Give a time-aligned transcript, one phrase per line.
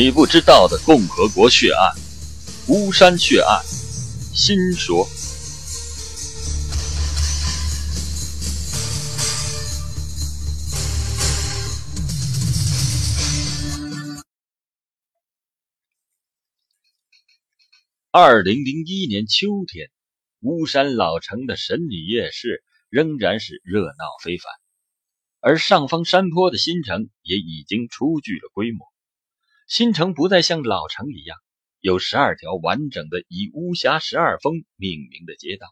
[0.00, 1.92] 你不知道的共和国血案——
[2.70, 3.60] 巫山血案，
[4.32, 5.04] 新说。
[18.12, 19.90] 二零零一年秋天，
[20.42, 24.52] 巫山老城的神女夜市仍然是热闹非凡，
[25.40, 28.86] 而上方山坡的新城也已经初具了规模。
[29.68, 31.36] 新城不再像老城一样
[31.78, 35.66] 有十二条完整的以巫峡十二峰命名的街道，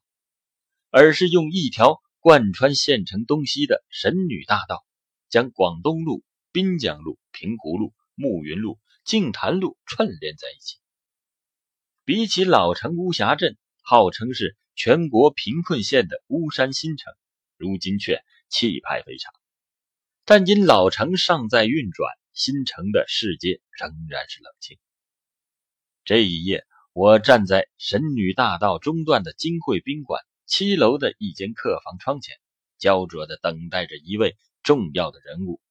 [0.91, 4.85] 而是用一条贯穿县城东西的神女大道，
[5.31, 6.23] 将广东路、
[6.53, 10.77] 滨江路、平湖路、暮云路、净坛路串联在一起。
[12.05, 17.15] 比起老城巫峡镇，号称是全国贫困县的巫山新城，
[17.57, 19.33] 如今却气派非常。
[20.27, 22.13] 但因老城尚在运转。
[22.37, 24.79] 新城的世界仍然是冷清。
[26.05, 32.37] 这一夜，我站在神女大道中段的金汇宾馆七楼的一间客房窗前，
[32.77, 35.63] 焦灼地等待着一位重要的人物，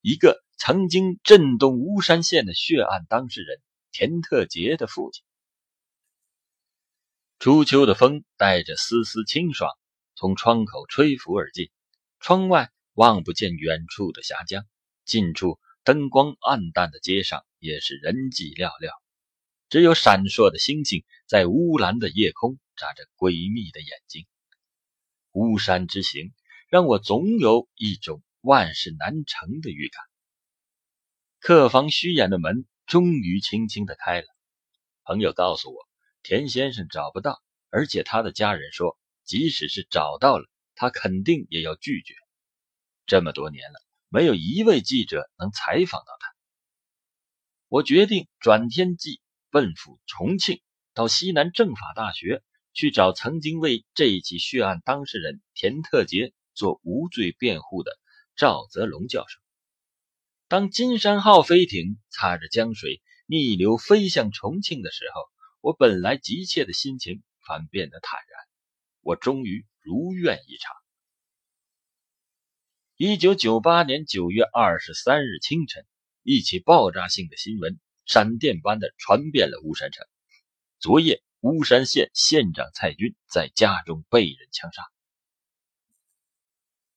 [0.00, 3.60] 一个曾经震动巫山县的血案当事人
[3.90, 5.24] 田特杰的父亲。
[7.40, 9.76] 初秋的风带着丝丝清爽，
[10.14, 11.68] 从窗口吹拂而进，
[12.20, 14.64] 窗外望不见远处的峡江，
[15.04, 15.58] 近处。
[15.90, 18.92] 灯光暗淡的街上也是人迹寥寥，
[19.68, 24.24] 只有闪烁的星星在乌蓝的夜空眨着诡秘的眼睛。
[25.32, 26.32] 巫山之行
[26.68, 30.00] 让我总有一种万事难成的预感。
[31.40, 34.28] 客房虚掩的门终于轻轻的开了。
[35.02, 35.88] 朋友告诉我，
[36.22, 42.14] 田先生找不到，而且他的家人说，即使是找到了，他肯定也要拒绝。
[43.06, 43.80] 这么多年了。
[44.10, 46.34] 没有一位记者能采访到他。
[47.68, 50.60] 我决定转天即奔赴重庆，
[50.94, 57.92] 到西南政法大学去找曾经为这一起血案当事人田特杰做无罪辩护的
[58.34, 59.38] 赵泽龙教授。
[60.48, 65.22] 当金山号飞艇擦着江水逆流飞向重庆的时候，
[65.60, 68.40] 我本来急切的心情反变得坦然。
[69.02, 70.79] 我终于如愿以偿。
[73.02, 75.86] 一九九八年九月二十三日清晨，
[76.22, 80.06] 一起爆炸性的新闻闪电般的传遍了巫山城。
[80.80, 84.82] 昨夜，巫山县县长蔡军在家中被人枪杀。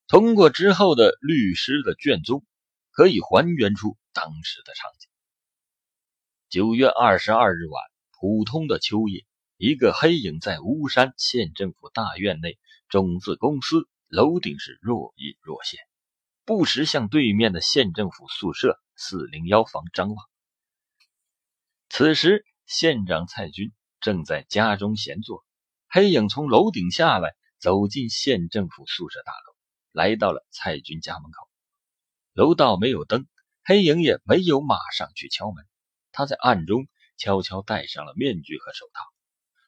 [0.06, 2.46] 通过之后的律师的卷宗，
[2.91, 5.09] 可以还原出当时的场景。
[6.50, 7.81] 九月二十二日晚，
[8.20, 9.25] 普通的秋夜，
[9.56, 12.59] 一个黑影在巫山县政府大院内
[12.90, 15.80] 种子公司楼顶是若隐若现。
[16.45, 20.17] 不时向对面的县政府宿舍四零幺房张望。
[21.87, 23.71] 此时，县长蔡军
[24.01, 25.45] 正在家中闲坐，
[25.87, 29.55] 黑影从楼顶下来，走进县政府宿舍大楼，
[29.93, 31.47] 来到了蔡军家门口。
[32.33, 33.25] 楼道没有灯，
[33.63, 35.65] 黑影也没有马上去敲门，
[36.11, 39.05] 他在暗中悄悄戴上了面具和手套，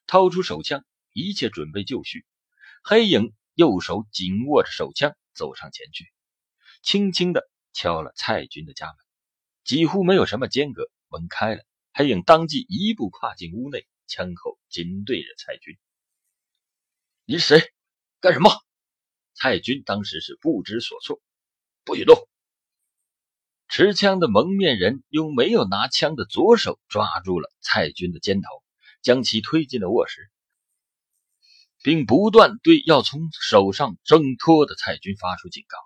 [0.08, 2.26] 掏出手枪，一切准备就绪。
[2.84, 6.12] 黑影右手紧握着手枪，走上前去。
[6.86, 8.96] 轻轻地敲了蔡军的家门，
[9.64, 15.76] 几乎没有什么间隔，门开了，黑影当即一步跨进屋内，枪口紧对着蔡军。
[17.26, 17.74] 你是谁？
[18.20, 18.52] 干什么？
[19.34, 21.20] 蔡军当时是不知所措，
[21.84, 22.16] 不许动！
[23.68, 28.48] 持枪的蒙面人用没有拿枪的左手抓住了蔡军的肩头，
[29.02, 30.30] 将其推进了卧室，
[31.82, 35.80] 并不断对要从手上挣脱的蔡军发出警告。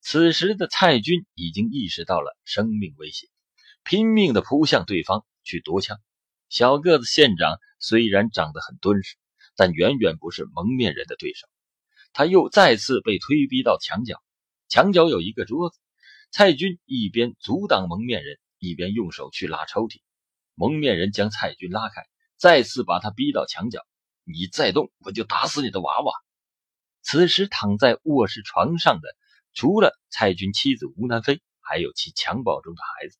[0.00, 3.28] 此时的蔡军已经意识到了生命危险，
[3.84, 5.98] 拼命地扑向对方去夺枪。
[6.48, 9.16] 小个子县长虽然长得很敦实，
[9.56, 11.46] 但远远不是蒙面人的对手。
[12.12, 14.20] 他又再次被推逼到墙角，
[14.68, 15.78] 墙角有一个桌子。
[16.32, 20.00] 蔡军一边阻挡蒙面人，一边用手去拉抽屉。
[20.54, 22.02] 蒙面人将蔡军拉开，
[22.36, 23.86] 再次把他逼到墙角。
[24.24, 26.12] 你再动，我就打死你的娃娃！
[27.02, 29.08] 此时躺在卧室床上的。
[29.52, 33.18] 除了蔡军妻子吴南飞，还有其襁褓中的孩子。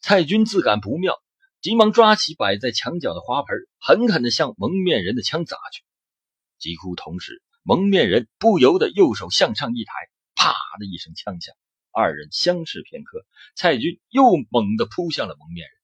[0.00, 1.22] 蔡军自感不妙，
[1.60, 5.84] 急忙抓起摆在墙角的花盆，狠狠地向蒙面人的枪砸去。
[6.58, 9.92] 几乎同时，蒙面人不由得右手向上一抬，
[10.34, 11.54] 啪的一声枪响，
[11.92, 13.24] 二人相视片刻，
[13.54, 15.80] 蔡军又猛地扑向了蒙面人。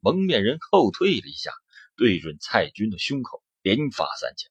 [0.00, 1.52] 蒙面人后退了一下，
[1.94, 4.50] 对准蔡军的胸口连发三枪，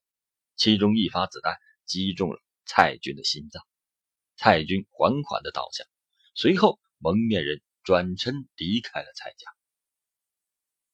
[0.56, 3.62] 其中一发子弹击中了蔡军的心脏。
[4.42, 5.84] 蔡军缓缓地倒下，
[6.34, 9.52] 随后蒙面人转身离开了蔡家。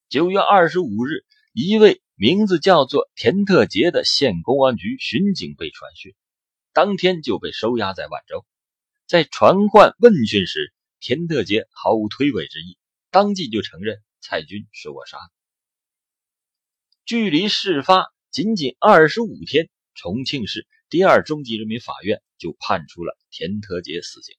[0.09, 6.17] 九月二十五日，一位名字叫做田特杰的县公安局巡警被传讯，
[6.73, 8.45] 当天就被收押在万州。
[9.07, 12.77] 在传唤问讯时，田特杰毫无推诿之意，
[13.13, 15.31] 当即就承认蔡军是我杀的。
[17.05, 24.37] 距离事发仅仅二十五天，重庆市第二中级人民法院就判处了田特杰死刑。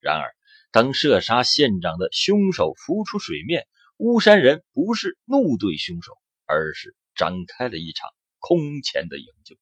[0.00, 0.34] 然而，
[0.70, 3.66] 当射杀县长的凶手浮出水面，
[3.96, 6.12] 巫山人不是怒对凶手，
[6.46, 8.08] 而是展开了一场
[8.38, 9.56] 空前的营救。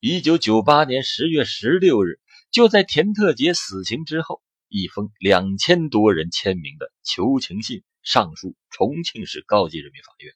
[0.00, 2.20] 一九九八年十月十六日，
[2.50, 7.82] 就在田特杰死刑之后，一封两千多人签名的求情信。
[8.02, 10.32] 上书重庆市高级人民法院，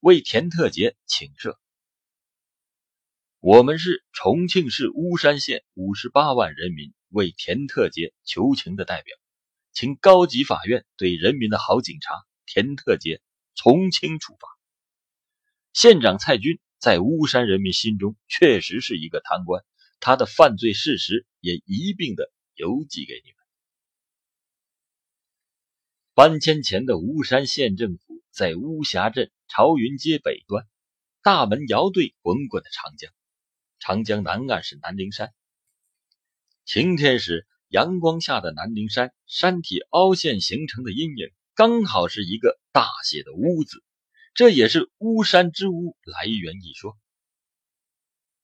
[0.00, 1.56] 为田特杰请赦。
[3.46, 9.14] 我们是重庆市巫山县五十八万人民为田特杰求情的代表，
[9.70, 12.14] 请高级法院对人民的好警察
[12.46, 13.20] 田特杰
[13.54, 14.48] 从轻处罚。
[15.74, 19.62] 县长蔡军在巫山人民心中确实是一个贪官，
[20.00, 23.36] 他的犯罪事实也一并的邮寄给你们。
[26.14, 30.66] 搬迁前的巫山县政府在巫峡镇朝云街北端，
[31.22, 33.12] 大门遥对滚滚的长江，
[33.86, 35.34] 长江南岸是南陵山。
[36.64, 43.84] 晴天时，阳光下的南陵山山体凹陷形成的阴影，刚好是一个大写的“巫”字，
[44.32, 46.96] 这也是“巫山之巫”来源一说。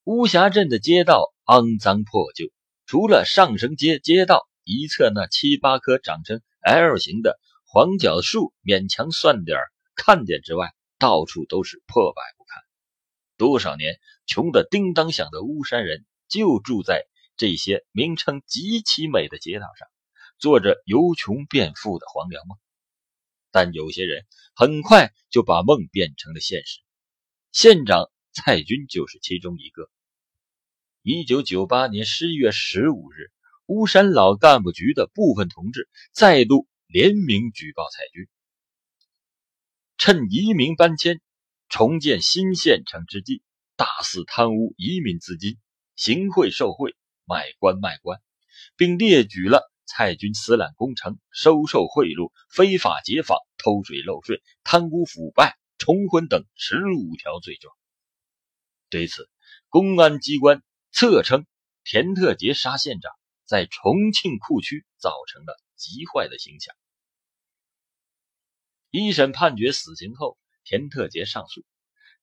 [0.05, 2.53] 巫峡镇的街道肮脏破旧，
[2.85, 7.41] 除了上升街街道一侧那七八棵长成 L 型的。
[7.73, 9.57] 黄角树勉强算点
[9.95, 12.21] 看点之外，到处都是破败。
[13.41, 17.07] 多少年穷得叮当响的巫山人，就住在
[17.39, 19.89] 这些名称极其美的街道上，
[20.39, 22.59] 做着由穷变富的黄粱梦。
[23.51, 26.81] 但有些人很快就把梦变成了现实。
[27.51, 29.89] 县长蔡军就是其中一个。
[31.01, 33.33] 一九九八年十一月十五日，
[33.65, 36.69] 巫山老干部局的部分同志再度。
[36.93, 38.27] 联名举报蔡军，
[39.97, 41.21] 趁移民搬迁、
[41.71, 43.43] 重建新县城之际，
[43.77, 45.57] 大肆贪污移民资金，
[45.95, 48.21] 行贿受贿，买官卖官，
[48.77, 57.73] 并列举了蔡军私揽工程、收受贿赂、非法解访、偷税漏税、贪污腐败、重婚等十五条罪状。
[58.89, 59.31] 对此，
[59.69, 61.47] 公安机关侧称，
[61.85, 63.13] 田特杰杀县长，
[63.45, 66.75] 在重庆库区造成了极坏的形象。
[68.91, 71.65] 一审判决死刑后，田特杰上诉。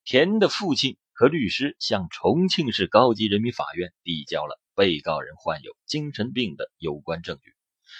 [0.04, 7.54] 田的父亲和律师向重庆市高级人民法院递交了被告人患有精神病的有关证据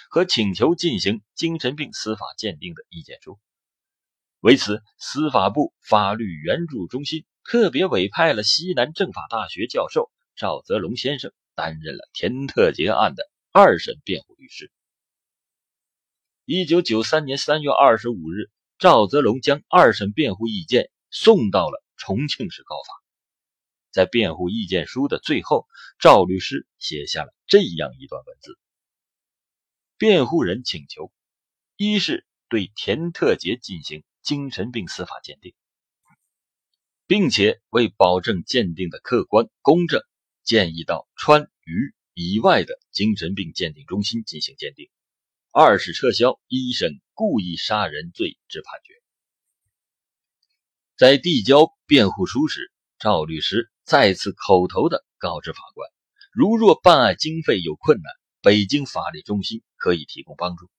[0.09, 3.37] 和请求进行精神病司法鉴定的意见书。
[4.39, 14.71] 为此，司法部法律援助中心特别委派了西南政法大学教授赵泽龙先生担任了田特杰案的二审辩护律师。
[16.45, 18.49] 一九九三年三月二十五日。
[18.79, 23.03] 赵泽龙将二审辩护意见送到了重庆市高法，
[23.91, 25.67] 在辩护意见书的最后，
[25.99, 28.57] 赵律师写下了这样一段文字：
[29.97, 31.11] 辩护人请求，
[31.75, 35.53] 一是对田特杰进行精神病司法鉴定，
[37.05, 40.01] 并且为保证鉴定的客观公正，
[40.41, 44.87] 建议到川渝以外的精神病鉴定中心进行鉴定；
[45.51, 47.01] 二是撤销一审。
[47.19, 48.93] 故意杀人罪之判决，
[50.95, 55.91] 在递交辩护书时，赵律师再次口头的告知法官，
[56.31, 58.09] 如若办案经费有困难，
[58.41, 60.69] 北京法律中心可以提供帮助。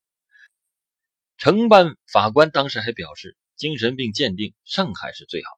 [1.37, 5.51] 承办法官当时还表示，精神病鉴定上海是最好，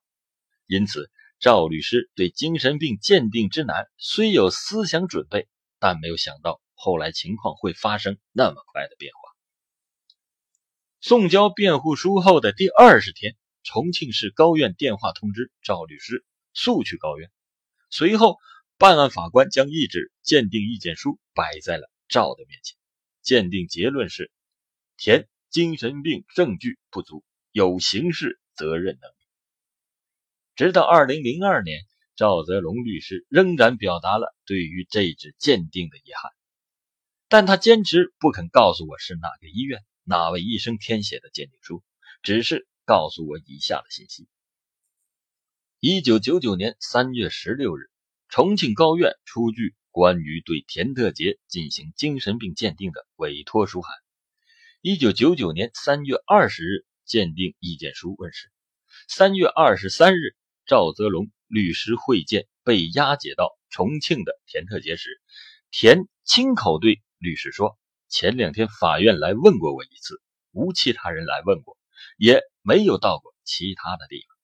[0.67, 1.09] 因此
[1.39, 5.47] 赵律师对精神病鉴定之难虽有思想准备，
[5.79, 9.32] 但没有想到后来情况会发生那么快的变化。
[11.03, 17.29] 送交辩护书后的第二十天，重庆市高院电话通知赵律师速去高院。
[17.89, 18.37] 随后，
[18.77, 22.77] 办案法官将一纸鉴定意见书摆在了赵的面前，
[23.21, 24.31] 鉴定结论是：
[24.95, 29.15] 田精神病证据不足，有刑事责任能力。
[30.55, 31.81] 直到二零零二年，
[32.15, 36.31] 赵泽龙律师仍然表达了对于这纸鉴定的遗憾，
[37.27, 39.83] 但他坚持不肯告诉我是哪个医院。
[40.03, 41.83] 哪位医生填写的鉴定书？
[42.21, 44.27] 只是告诉我以下的信息：
[45.79, 47.89] 一九九九年三月十六日，
[48.27, 53.95] 重庆高院出具关于对田特杰进行精神病鉴定的委托书函。
[54.81, 58.51] 一九九九年三月二十日，鉴定意见书问世。
[59.07, 65.21] 三月二十三日，赵泽龙律师会见被押解到重庆的田特杰时，
[65.71, 67.77] 田亲口对律师说
[68.13, 71.79] ：“前两天法院来问过我一次，无其他人来问过，
[72.15, 74.37] 也没有到过其他的地方。”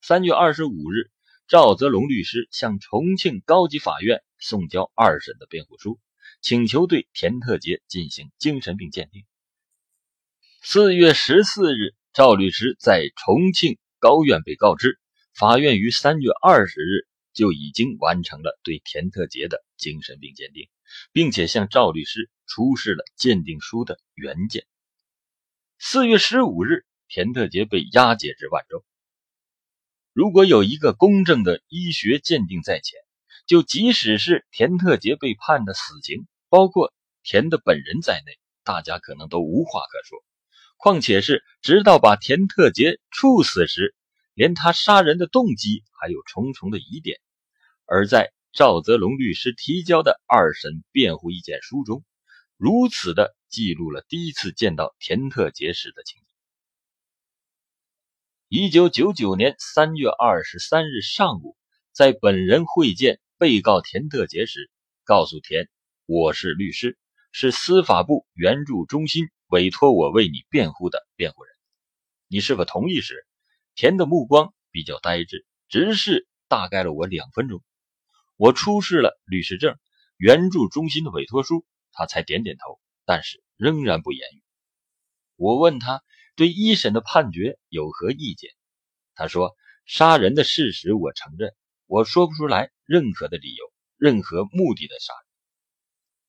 [0.00, 1.10] 三月二十五日，
[1.48, 5.98] 赵泽龙律师向重庆高级法院送交二审的辩护书，
[6.40, 9.24] 请求对田特杰进行精神病鉴定。
[10.62, 15.00] 四月十四日，赵律师在重庆高院被告知，
[15.34, 20.68] 法院于三月二十日就已经完成了对田特杰的精神病鉴定，
[21.12, 24.66] 并且向赵律师出示了鉴定书的原件。
[25.78, 28.84] 四月十五日，田特杰被押解至万州。
[30.12, 33.00] 如果有一个公正的医学鉴定在前，
[33.46, 40.22] 就即使是田特杰被判的死刑，包括田的本人在内，大家可能都无话可说。
[40.76, 43.94] 况且是直到把田特杰处死时，
[44.34, 47.20] 连他杀人的动机还有重重的疑点。
[47.84, 52.04] 而在赵泽龙律师提交的二审辩护意见书中，
[52.56, 56.26] 如此的记录了第一次见到田特杰时的情景。
[58.48, 61.56] 一九九九年三月二十三日上午，
[61.92, 64.70] 在本人会见被告田特杰时，
[65.04, 65.68] 告诉田
[66.06, 66.98] ：“我是律师，
[67.30, 71.54] 是司法部援助中心。”委托我为你辩护的辩护人，
[72.26, 73.02] 你是否同意？
[73.02, 73.26] 时，
[73.74, 77.62] 田的目光比较呆滞，直视大概了我两分钟。
[78.36, 79.78] 我出示了律师证、
[80.16, 84.42] 援助中心的委托书，他才点点头，但是仍然不言语。
[85.36, 86.02] 我问他
[86.36, 88.50] 对一审的判决有何意见，
[89.14, 91.54] 他说：“杀人的事实我承认，
[91.86, 95.26] 我说不出来任何的理由、任何目的的杀人。”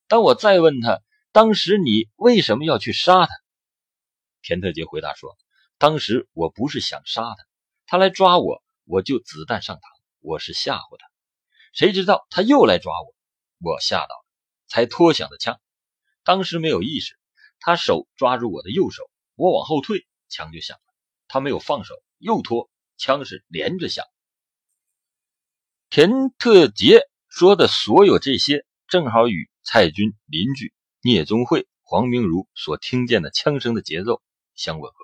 [0.07, 1.01] 当我再问他。
[1.33, 3.33] 当时你为什么要去杀他？
[4.43, 5.35] 田特杰回答说
[5.83, 7.45] ：“当时我不是想杀他，
[7.85, 9.81] 他来抓我，我就子弹上膛，
[10.21, 11.05] 我是吓唬他。
[11.73, 13.13] 谁知道他又来抓我，
[13.59, 14.25] 我吓到了，
[14.65, 15.59] 才拖响的枪。
[16.23, 17.19] 当时没有意识，
[17.59, 20.93] 他手抓住我的右手，我往后退，枪就响了。
[21.27, 24.05] 他没有放手，又拖，枪是连着响。”
[25.91, 30.73] 田特杰说的所有这些，正好与蔡军邻居。
[31.01, 34.21] 聂宗慧、黄明如所听见的枪声的节奏
[34.55, 35.02] 相吻合。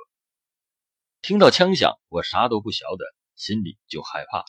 [1.21, 4.45] 听到枪响，我啥都不晓得，心里就害怕。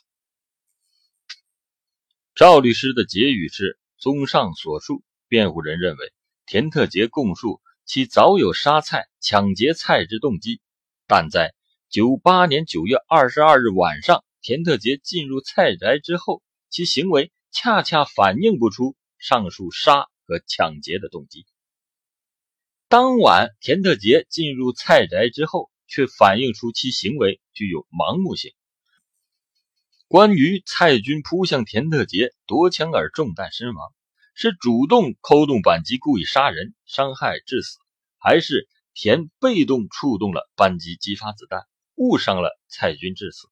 [2.34, 6.12] 赵律师的结语是：综上所述，辩护人认为
[6.46, 10.60] 田特杰供述其早有杀菜、抢劫菜之动机，
[11.06, 11.54] 但在
[11.88, 20.08] 九八年九月二十二日晚上，田特杰进入菜宅之后，其行为恰恰反映不出上述杀。
[20.30, 21.44] 和抢劫的动机。
[22.86, 28.54] 当晚，田特杰进入蔡宅之后，却反映出其行为具有盲目性。
[30.08, 33.92] 关于蔡军扑向田特杰夺枪而中弹身亡，
[34.34, 37.76] 是主动扣动扳机故意杀人伤害致死，
[38.16, 41.66] 还是田被动触动了扳机激发子弹
[41.96, 43.48] 误伤了蔡军致死？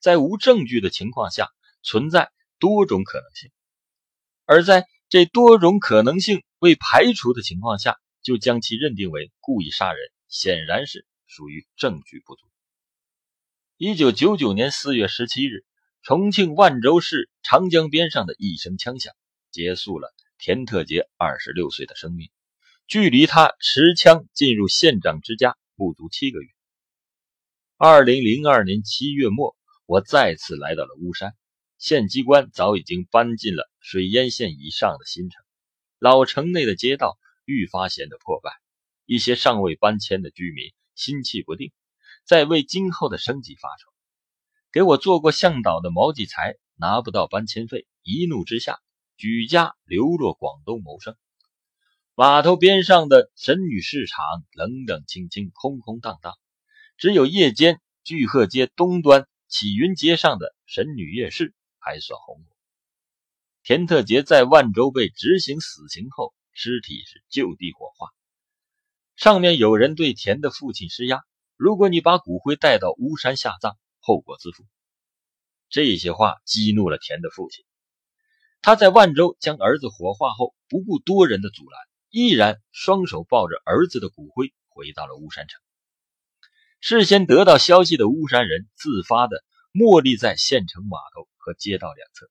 [0.00, 1.50] 在无证据的情况下，
[1.84, 3.52] 存在多种可能性，
[4.44, 4.86] 而在。
[5.10, 12.46] 这多种可能性未排除的情况下，就将其认定为故意杀人，显然是属于证据不足。
[13.76, 15.64] 一九九九年四月十七日，
[16.02, 19.14] 重庆万州市长江边上的一声枪响，
[19.50, 22.30] 结束了田特杰二十六岁的生命。
[22.86, 26.48] 距离他持枪进入县长之家不足七个月。
[27.76, 31.34] 二零零二年七月末，我再次来到了巫山。
[31.78, 35.42] 县机关早已经搬进了水淹县以上的新城，
[35.98, 38.52] 老城内的街道愈发显得破败。
[39.06, 41.72] 一些尚未搬迁的居民心气不定，
[42.24, 43.90] 在为今后的生计发愁。
[44.72, 48.80] 给我做过向导的毛继才拿不到搬迁费，一怒之下
[49.16, 51.16] 举家流落广东谋生。
[52.14, 56.34] 码头边上的神女市场冷冷清清、空空荡荡，
[56.96, 61.54] 只有夜间聚鹤街东端启云街上的神女夜市。
[61.86, 62.56] 还算红火。
[63.62, 68.08] 田特杰在万州被执行死刑后，尸体是就地火化。
[69.16, 71.22] 上面有人对田的父亲施压：
[71.56, 74.64] 如果你把骨灰带到巫山下葬，后果自负。
[75.68, 77.64] 这些话激怒了田的父亲。
[78.62, 81.80] 他在万州将儿子火化后，不顾多人的阻拦，
[82.10, 85.60] 毅然双手抱着儿子的骨灰回到了巫山城。
[86.80, 89.44] 事先得到消息的巫山人自发的。
[89.76, 92.30] 默立在县城码头和街道两侧。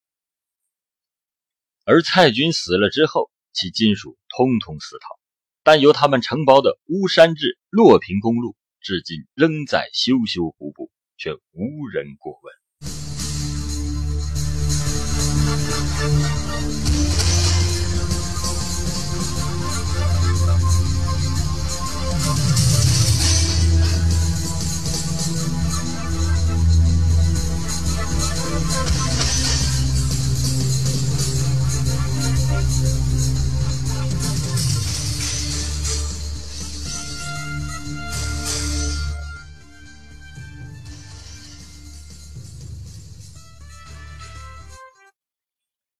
[1.83, 5.22] 而蔡军死了之后，其金属通通私逃。
[5.65, 12.53] 但由他们承包的巫山至洛平公路，至今仍在修修补补，却无人过问。